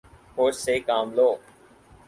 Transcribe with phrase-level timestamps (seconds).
[0.37, 1.29] ہوش سے کام لو